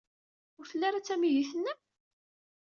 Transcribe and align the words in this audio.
Ur 0.59 0.65
tella 0.67 0.85
ara 0.87 1.01
d 1.01 1.05
tamidit-nnem? 1.05 1.79